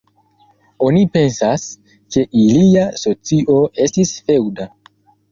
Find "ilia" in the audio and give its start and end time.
2.43-2.85